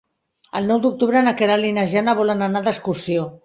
[0.59, 3.33] El nou d'octubre na Queralt i na Jana volen anar d'excursió.